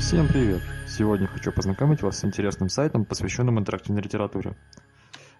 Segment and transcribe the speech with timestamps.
[0.00, 0.62] Всем привет!
[0.88, 4.56] Сегодня хочу познакомить вас с интересным сайтом, посвященным интерактивной литературе.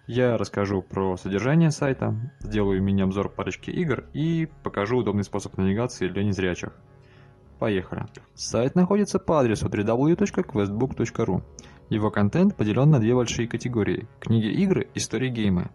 [0.05, 6.23] Я расскажу про содержание сайта, сделаю мини-обзор парочки игр и покажу удобный способ навигации для
[6.23, 6.73] незрячих.
[7.57, 8.05] Поехали.
[8.35, 11.43] Сайт находится по адресу www.questbook.ru.
[11.89, 15.71] Его контент поделен на две большие категории– книги игры, истории геймы.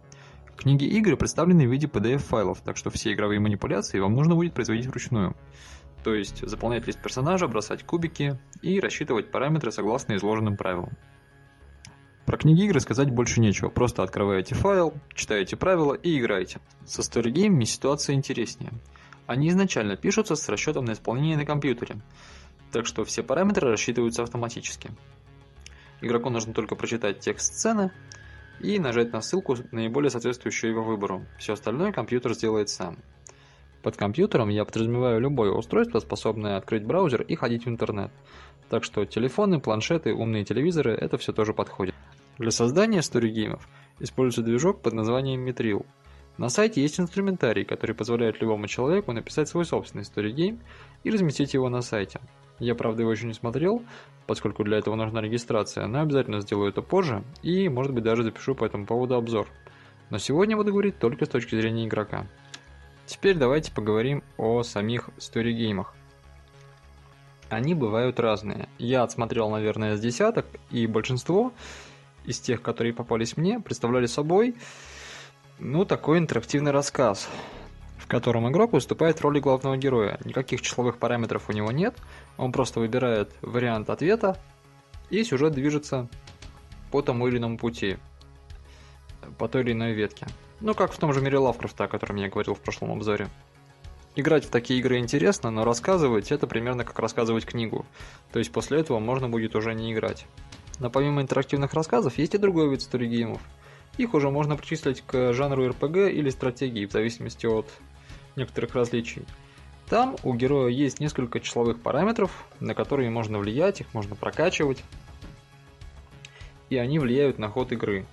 [0.55, 4.87] Книги игры представлены в виде PDF-файлов, так что все игровые манипуляции вам нужно будет производить
[4.87, 5.35] вручную.
[6.07, 10.93] То есть заполнять лист персонажа, бросать кубики и рассчитывать параметры согласно изложенным правилам.
[12.25, 16.61] Про книги игры сказать больше нечего, просто открываете файл, читаете правила и играете.
[16.85, 18.71] Со сторигеймами ситуация интереснее.
[19.25, 21.97] Они изначально пишутся с расчетом на исполнение на компьютере,
[22.71, 24.91] так что все параметры рассчитываются автоматически.
[25.99, 27.91] Игроку нужно только прочитать текст сцены
[28.61, 31.25] и нажать на ссылку, наиболее соответствующую его выбору.
[31.37, 32.97] Все остальное компьютер сделает сам.
[33.87, 38.11] Под компьютером я подразумеваю любое устройство, способное открыть браузер и ходить в интернет.
[38.69, 41.95] Так что телефоны, планшеты, умные телевизоры– это все тоже подходит.
[42.37, 43.65] Для создания сторигеймов
[43.99, 45.85] используется движок под названием Mitril–
[46.37, 50.59] на сайте есть инструментарий, который позволяет любому человеку написать свой собственный сторигейм
[51.03, 52.19] и разместить его на сайте.
[52.59, 53.83] Я, правда, его еще не смотрел,
[54.27, 58.53] поскольку для этого нужна регистрация, но обязательно сделаю это позже и, может быть, даже запишу
[58.53, 59.47] по этому поводу обзор.
[60.09, 62.27] Но сегодня буду говорить только с точки зрения игрока.
[63.07, 65.95] Теперь давайте поговорим о самих сторигеймах.
[67.49, 68.67] Они бывают разные.
[68.77, 71.53] Я отсмотрел, наверное, с десяток, и большинство
[72.25, 74.55] из тех, которые попались мне, представляли собой
[75.57, 77.29] ну, такой интерактивный рассказ,
[77.97, 80.19] в котором игрок выступает в роли главного героя.
[80.25, 81.95] Никаких числовых параметров у него нет,
[82.35, 84.37] он просто выбирает вариант ответа,
[85.09, 86.09] и сюжет движется
[86.91, 87.97] по тому или иному пути,
[89.37, 90.27] по той или иной ветке.
[90.59, 93.29] Ну, как в том же мире Лавкрафта, о котором я говорил в прошлом обзоре.
[94.15, 97.85] Играть в такие игры интересно, но рассказывать это примерно как рассказывать книгу.
[98.31, 100.25] То есть после этого можно будет уже не играть.
[100.79, 103.41] Но помимо интерактивных рассказов, есть и другой вид сторигеймов–
[103.97, 107.67] их уже можно причислить к жанру RPG или стратегии, в зависимости от
[108.35, 109.25] некоторых различий.
[109.89, 114.83] Там у героя есть несколько числовых параметров, на которые можно влиять, их можно прокачивать,
[116.69, 118.05] и они влияют на ход игры.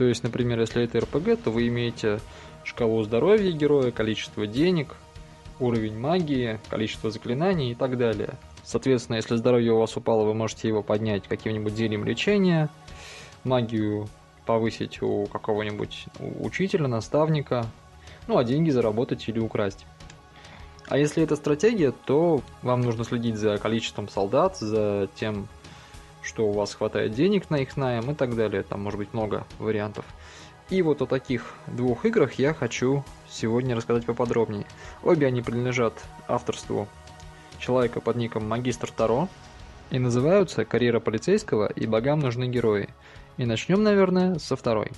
[0.00, 2.20] То есть, например, если это RPG, то вы имеете
[2.64, 4.96] шкалу здоровья героя, количество денег,
[5.58, 8.30] уровень магии, количество заклинаний и так далее.
[8.64, 12.70] Соответственно, если здоровье у вас упало, вы можете его поднять каким-нибудь зельем лечения,
[13.44, 14.08] магию
[14.46, 16.06] повысить у какого-нибудь
[16.38, 17.66] учителя, наставника,
[18.26, 19.84] ну а деньги заработать или украсть.
[20.88, 25.46] А если это стратегия, то вам нужно следить за количеством солдат, за тем,
[26.22, 28.62] что у вас хватает денег на их найм и так далее.
[28.62, 30.04] Там может быть много вариантов.
[30.68, 34.66] И вот о таких двух играх я хочу сегодня рассказать поподробнее.
[35.02, 35.94] Обе они принадлежат
[36.28, 36.86] авторству
[37.58, 39.28] человека под ником Магистр Таро
[39.90, 42.88] и называются «Карьера полицейского» и «Богам нужны герои».
[43.36, 44.92] И начнем, наверное, со второй.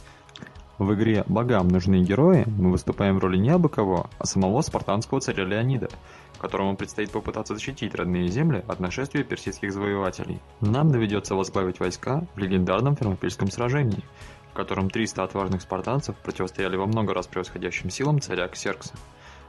[0.79, 5.21] В игре «Богам нужны герои» мы выступаем в роли не абы кого, а самого спартанского
[5.21, 5.91] царя Леонида,
[6.39, 10.41] которому предстоит попытаться защитить родные земли от нашествия персидских завоевателей.
[10.61, 14.03] Нам доведется возглавить войска в легендарном Фермопильском сражении,
[14.51, 18.95] в котором 300 отважных спартанцев противостояли во много раз превосходящим силам царя Ксеркса.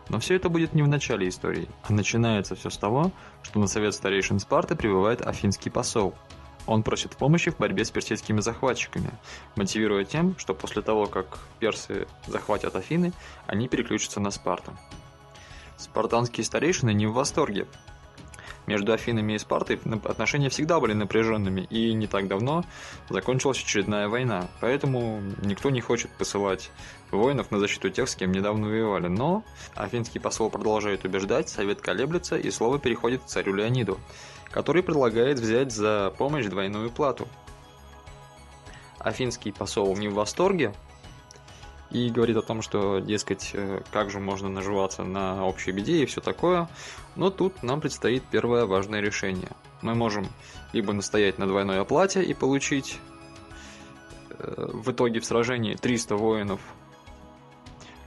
[0.09, 3.67] Но все это будет не в начале истории, а начинается все с того, что на
[3.67, 6.13] совет старейшин Спарты прибывает афинский посол–
[6.65, 9.11] он просит помощи в борьбе с персидскими захватчиками,
[9.55, 13.13] мотивируя тем, что после того, как персы захватят Афины,
[13.47, 14.75] они переключатся на Спарту.
[15.77, 17.67] Спартанские старейшины не в восторге.
[18.65, 22.63] Между Афинами и Спартой отношения всегда были напряженными, и не так давно
[23.09, 26.71] закончилась очередная война, поэтому никто не хочет посылать
[27.11, 29.07] воинов на защиту тех, с кем недавно воевали.
[29.07, 29.43] Но
[29.75, 33.99] афинский посол продолжает убеждать, совет колеблется, и слово переходит к царю Леониду–
[34.53, 37.27] который предлагает взять за помощь двойную плату.
[38.99, 40.73] Афинский посол не в восторге
[41.89, 46.05] и говорит о том, что, дескать, э, как же можно наживаться на общей беде и
[46.05, 46.69] все такое.
[47.15, 49.51] Но тут нам предстоит первое важное решение.
[49.81, 50.27] Мы можем
[50.71, 52.99] либо настоять на двойной оплате и получить
[54.29, 56.61] э, в итоге в сражении 300 воинов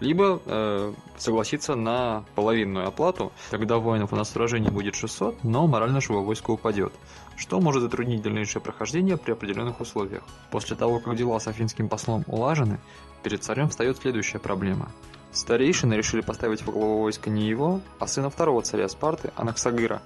[0.00, 6.20] либо э, согласиться на половинную оплату, когда воинов в сражении будет 600, но мораль нашего
[6.20, 6.92] войска упадет,
[7.36, 10.22] что может затруднить дальнейшее прохождение при определенных условиях.
[10.50, 12.78] После того, как дела с афинским послом улажены,
[13.22, 14.90] перед царем встает следующая проблема.
[15.32, 20.00] Старейшины решили поставить во главу войска не его, а сына второго царя Спарты, Анаксагыра.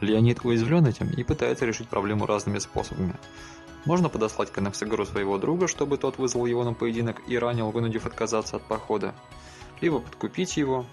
[0.00, 3.14] Леонид уязвлен этим и пытается решить проблему разными способами.
[3.84, 8.06] Можно подослать к Энексагору своего друга, чтобы тот вызвал его на поединок и ранил, вынудив
[8.06, 9.14] отказаться от похода.
[9.80, 10.84] Либо подкупить его,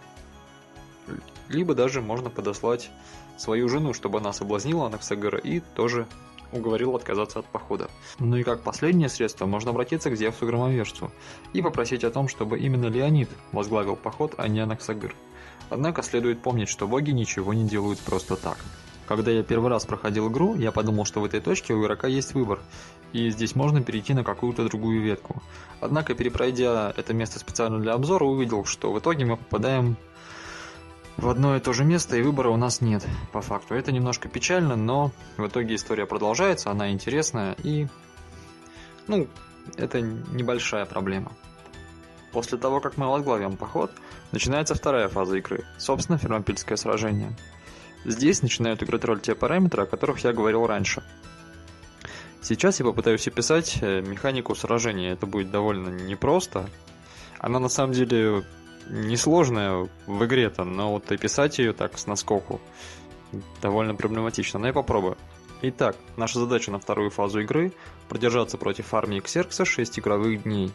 [1.50, 2.89] либо даже можно подослать
[3.38, 6.07] свою жену, чтобы она соблазнила Анаксагора и тоже
[6.51, 7.89] уговорил отказаться от похода.
[8.19, 11.12] Ну и как последнее средство можно обратиться к Зевсу-громовержцу
[11.54, 15.13] и попросить о том, чтобы именно Леонид возглавил поход, а не Анаксагыр.
[15.69, 18.57] Однако следует помнить, что боги ничего не делают просто так.
[19.07, 22.33] Когда я первый раз проходил игру, я подумал, что в этой точке у игрока есть
[22.33, 22.59] выбор,
[23.13, 25.42] и здесь можно перейти на какую-то другую ветку.
[25.80, 29.95] Однако, перепройдя это место специально для обзора, увидел, что в итоге мы попадаем
[31.15, 33.75] в одно и то же место, и выбора у нас нет, по факту.
[33.75, 37.88] Это немножко печально, но в итоге история продолжается, она интересная, и...
[39.07, 39.27] Ну,
[39.77, 41.31] это небольшая проблема.
[42.33, 43.89] После того, как мы возглавим поход,
[44.33, 47.31] начинается вторая фаза игры, собственно, Фермопильское сражение–
[48.07, 51.04] Здесь начинают играть роль те параметры, о которых я говорил раньше.
[52.42, 55.12] Сейчас я попытаюсь описать э, механику сражения.
[55.12, 56.69] Это будет довольно непросто.
[57.38, 58.45] Она на самом деле
[58.89, 62.62] несложная в игре-то, но вот описать ее так с наскоку
[63.62, 64.57] довольно проблематично.
[64.57, 65.18] Но я попробую.
[65.62, 67.74] Итак, наша задача на вторую фазу игры–
[68.07, 70.71] продержаться против армии Ксеркса 6 игровых дней.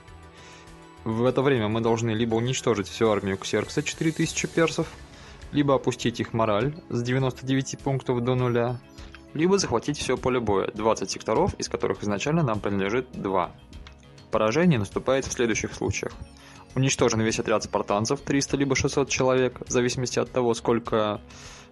[1.05, 4.87] В это время мы должны либо уничтожить всю армию Ксеркса 4000 персов–
[5.53, 8.81] либо опустить их мораль с 99 пунктов до нуля,
[9.35, 13.53] либо захватить все поле боя, 20 секторов, из которых изначально нам принадлежит 2.
[14.31, 16.13] Поражение наступает в следующих случаях.
[16.75, 21.21] Уничтожен весь отряд спартанцев, 300 либо 600 человек, в зависимости от того, сколько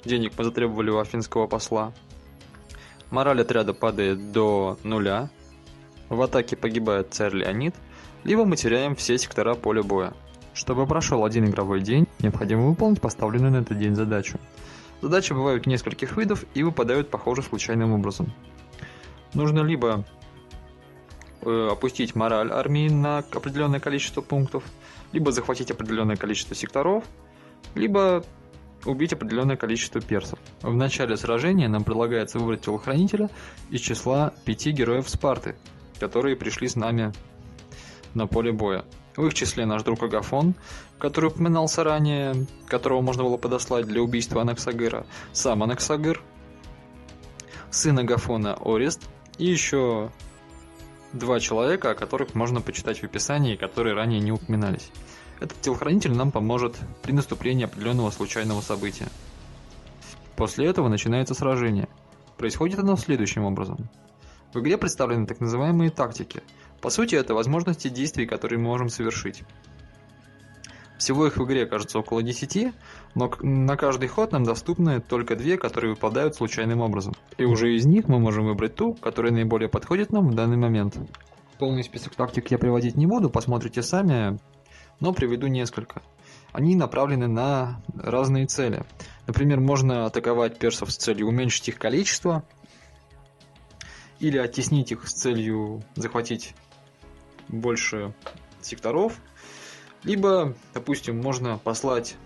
[0.05, 1.93] денег мы затребовали у афинского посла.
[3.11, 5.31] Мораль отряда падает до нуля.
[6.11, 7.75] В атаке погибает царь Леонид,
[8.25, 10.12] либо мы теряем все сектора поля боя.
[10.55, 14.38] Чтобы прошел один игровой день, необходимо выполнить поставленную на этот день задачу.
[15.00, 18.32] Задачи бывают нескольких видов и выпадают, похоже, случайным образом.
[19.32, 20.05] Нужно либо
[21.43, 24.64] э, опустить мораль армии на определенное количество пунктов,
[25.12, 27.05] либо захватить определенное количество секторов,
[27.75, 28.25] либо
[28.85, 30.38] убить определенное количество персов.
[30.62, 33.31] В начале сражения нам предлагается выбрать телохранителя
[33.70, 35.56] из числа пяти героев Спарты,
[35.99, 37.12] которые пришли с нами
[38.14, 38.85] на поле боя.
[39.17, 40.55] В их числе наш друг Агафон,
[40.99, 46.23] который упоминался ранее, которого можно было подослать для убийства Анаксагыра, сам Анаксагыр,
[47.71, 49.09] сын Агафона Орест
[49.39, 50.11] и еще
[51.12, 54.91] два человека, о которых можно почитать в описании, которые ранее не упоминались.
[55.41, 59.09] Этот телохранитель нам поможет при наступлении определенного случайного события.
[60.37, 61.89] После этого начинается сражение.
[62.37, 63.89] Происходит оно следующим образом.
[64.55, 66.43] В игре представлены так называемые тактики–
[66.81, 69.43] по сути, это возможности действий, которые мы можем совершить.
[70.99, 72.75] Всего их в игре, кажется, около 10,
[73.15, 77.15] но на каждый ход нам доступны только две, которые выпадают случайным образом.
[77.38, 80.99] И уже из них мы можем выбрать ту, которая наиболее подходит нам в данный момент.
[81.59, 84.38] Полный список тактик я приводить не буду, посмотрите сами,
[85.00, 86.03] но приведу несколько.
[86.53, 88.85] Они направлены на разные цели.
[89.27, 92.44] Например, можно атаковать персов с целью уменьшить их количество,
[94.21, 96.55] или оттеснить их с целью захватить
[97.49, 98.13] больше
[98.61, 99.15] секторов.
[100.03, 102.17] Либо, допустим, можно послать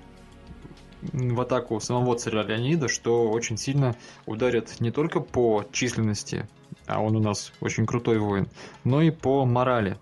[1.03, 3.97] в атаку самого царя Леонида, что очень сильно
[4.27, 6.49] ударит не только по численности,
[6.87, 8.49] а он у нас очень крутой воин,
[8.85, 9.99] но и по морали.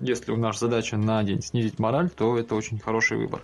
[0.00, 3.42] Если у нас задача на день снизить мораль, то это очень хороший выбор.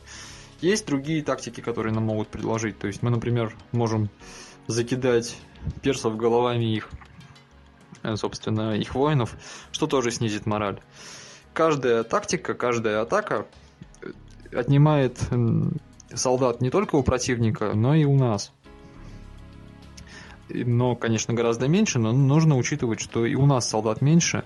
[0.61, 2.78] Есть другие тактики, которые нам могут предложить.
[2.78, 4.11] То есть мы, например, можем
[4.66, 5.37] закидать
[5.82, 6.90] персов головами их
[8.16, 9.37] собственно, их воинов,
[9.71, 10.80] что тоже снизит мораль.
[11.52, 13.47] Каждая тактика, каждая атака
[14.00, 14.12] э,
[14.54, 15.18] отнимает
[16.14, 18.52] солдат не только у противника, но и у нас.
[20.49, 24.44] Но, конечно, гораздо меньше, но нужно учитывать, что и у нас солдат меньше.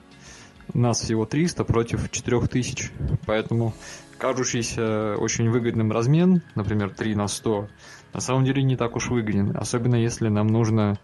[0.75, 2.91] Нас всего 300 против 4000.
[3.27, 3.75] Поэтому
[4.19, 7.69] кажущийся очень выгодным размен, например, 3 на 100,
[8.13, 9.57] на самом деле не так уж выгоден.
[9.57, 10.99] Особенно если нам нужно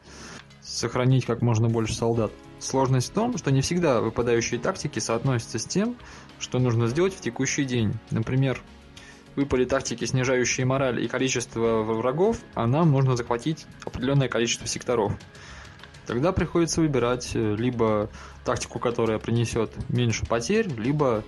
[0.82, 2.32] сохранить как можно больше солдат.
[2.58, 5.96] Сложность в том, что не всегда выпадающие тактики соотносятся с тем,
[6.40, 7.94] что нужно сделать в текущий день.
[8.10, 8.60] Например,
[9.36, 15.12] выпали тактики, снижающие мораль и количество врагов, а нам нужно захватить определенное количество секторов.
[16.06, 18.10] Тогда приходится выбирать э, либо
[18.44, 21.22] тактику, которая принесет меньше потерь, либо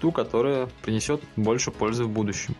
[0.00, 2.56] ту, которая принесет больше пользы в будущем.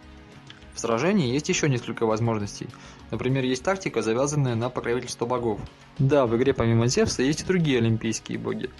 [0.74, 2.68] В сражении есть еще несколько возможностей.
[3.10, 5.60] Например, есть тактика, завязанная на покровительство богов.
[5.98, 8.70] Да, в игре помимо Зевса есть и другие олимпийские боги.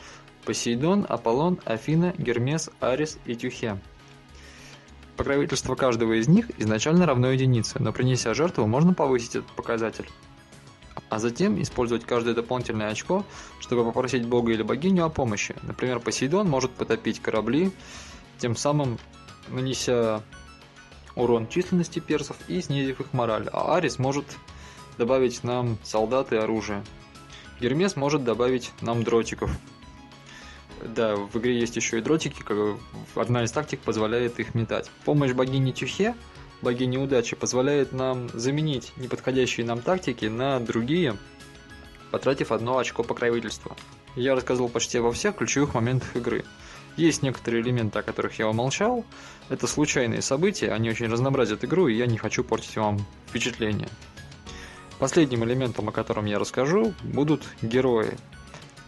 [0.44, 3.80] Посейдон, Аполлон, Афина, Гермес, Арис и Тюхе.
[5.16, 10.08] Покровительство каждого из них изначально равно единице, но принеся жертву, можно повысить этот показатель.
[11.08, 13.24] А затем использовать каждое дополнительное очко,
[13.60, 15.54] чтобы попросить бога или богиню о помощи.
[15.62, 17.70] Например, Посейдон может потопить корабли,
[18.38, 18.98] тем самым
[19.48, 20.22] нанеся
[21.16, 24.24] урон численности персов и снизив их мораль, а Арис может
[24.98, 26.84] добавить нам солдат и оружие.
[27.60, 29.50] Гермес может добавить нам дротиков.
[30.82, 32.58] Да, в игре есть еще и дротики, как
[33.14, 34.90] одна из тактик позволяет их метать.
[35.04, 36.14] Помощь богини Тюхе,
[36.62, 41.16] богини удачи, позволяет нам заменить неподходящие нам тактики на другие,
[42.10, 43.76] потратив одно очко покровительства.
[44.16, 46.44] Я рассказывал почти во всех ключевых моментах игры.
[46.96, 49.04] Есть некоторые элементы, о которых я умолчал.
[49.48, 53.88] Это случайные события, они очень разнообразят игру, и я не хочу портить вам впечатление.
[54.98, 58.16] Последним элементом, о котором я расскажу, будут герои.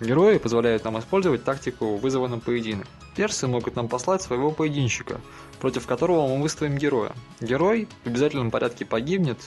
[0.00, 2.86] Герои позволяют нам использовать тактику вызова на поединок.
[3.16, 5.20] Персы могут нам послать своего поединщика,
[5.58, 7.12] против которого мы выставим героя.
[7.40, 9.38] Герой в обязательном порядке погибнет.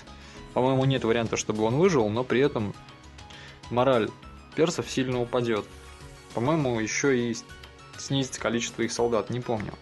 [0.54, 2.74] По-моему, нет варианта, чтобы он выжил, но при этом
[3.70, 4.10] мораль
[4.56, 5.66] персов сильно упадет.
[6.34, 7.38] По-моему, еще и
[8.00, 9.74] снизится количество их солдат, не помню.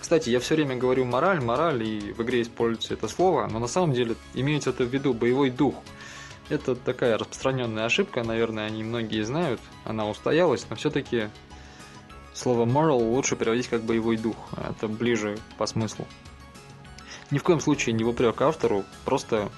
[0.00, 3.66] Кстати, я все время говорю мораль, мораль, и в игре используется это слово, но на
[3.66, 5.74] самом деле имеется это в виду боевой дух.
[6.48, 11.28] Это такая распространенная ошибка, наверное, они многие знают, она устоялась, но все-таки
[12.34, 16.06] слово moral лучше переводить как боевой дух, это ближе по смыслу.
[17.32, 19.50] Ни в коем случае не в упрек автору, просто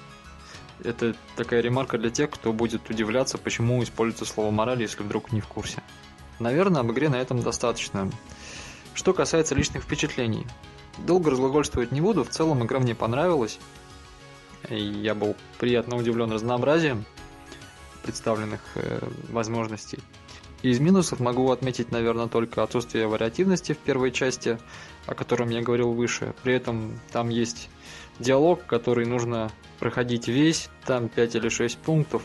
[0.83, 5.41] это такая ремарка для тех, кто будет удивляться, почему используется слово мораль, если вдруг не
[5.41, 5.83] в курсе.
[6.39, 8.09] Наверное, об игре на этом достаточно.
[8.93, 10.47] Что касается личных впечатлений.
[10.97, 13.59] Долго разглагольствовать не буду, в целом игра мне понравилась.
[14.69, 17.05] Я был приятно удивлен разнообразием
[18.03, 19.99] представленных э, возможностей.
[20.61, 24.59] Из минусов могу отметить, наверное, только отсутствие вариативности в первой части,
[25.05, 26.33] о котором я говорил выше.
[26.43, 27.69] При этом там есть
[28.19, 32.23] диалог, который нужно проходить весь, там 5 или 6 пунктов,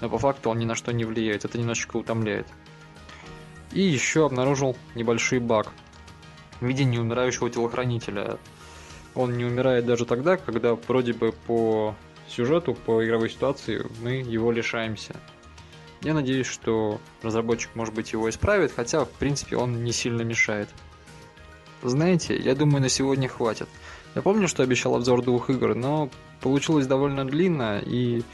[0.00, 2.46] но по факту он ни на что не влияет, это немножечко утомляет.
[3.78, 5.70] И еще обнаружил небольшой баг
[6.58, 8.36] в виде неумирающего телохранителя.
[9.14, 11.94] Он не умирает даже тогда, когда вроде бы по
[12.26, 15.14] сюжету, по игровой ситуации мы его лишаемся.
[16.00, 20.68] Я надеюсь, что разработчик, может быть, его исправит, хотя, в принципе, он не сильно мешает.
[21.84, 23.68] Знаете, я думаю, на сегодня хватит.
[24.16, 28.24] Я помню, что обещал обзор двух игр, но получилось довольно длинно, и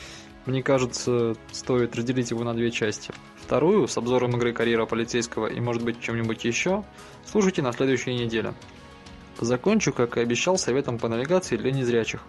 [0.47, 3.13] мне кажется, стоит разделить его на две части.
[3.37, 6.85] Вторую, с обзором игры «Карьера полицейского» и может быть чем-нибудь еще,
[7.25, 8.55] слушайте на следующей неделе.
[9.41, 12.23] Закончу, как и обещал, советом по навигации для незрячих.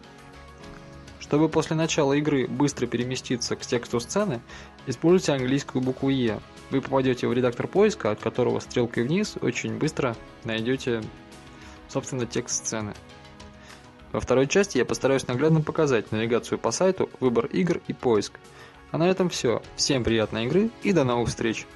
[1.19, 4.41] Чтобы после начала игры быстро переместиться к тексту сцены,
[4.85, 6.39] используйте английскую букву «Е».
[6.71, 11.03] Вы попадете в редактор поиска, от которого стрелкой вниз очень быстро найдете,
[11.87, 12.93] собственно, текст сцены.
[14.15, 18.39] Во второй части я постараюсь наглядно показать навигацию по сайту, выбор игр и поиск–
[18.95, 19.61] а на этом все.
[19.75, 21.67] Всем приятной игры и до новых встреч!